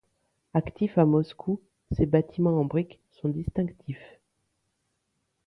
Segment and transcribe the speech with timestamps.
[0.55, 4.19] Actif à Moscou, ses bâtiments en briques sont distinctifs.